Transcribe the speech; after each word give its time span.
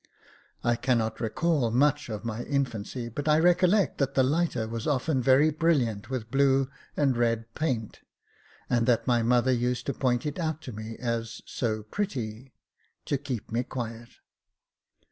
I 0.63 0.77
cannot 0.77 1.19
recall 1.19 1.69
much 1.69 2.09
of 2.09 2.25
my 2.25 2.41
infancy; 2.45 3.07
but 3.07 3.27
I 3.27 3.37
recollect 3.37 3.99
that 3.99 4.15
the 4.15 4.23
lighter 4.23 4.67
was 4.67 4.87
often 4.87 5.21
very 5.21 5.51
briUiant 5.51 6.09
with 6.09 6.31
blue 6.31 6.71
and 6.97 7.15
red 7.15 7.53
paint, 7.53 7.99
and 8.67 8.87
that 8.87 9.05
my 9.05 9.21
mother 9.21 9.51
used 9.53 9.85
to 9.85 9.93
point 9.93 10.25
it 10.25 10.39
out 10.39 10.59
to 10.63 10.71
me 10.71 10.97
as" 10.97 11.43
so 11.45 11.83
pretty," 11.83 12.51
to 13.05 13.19
keep 13.19 13.51
me 13.51 13.61
quiet. 13.61 14.09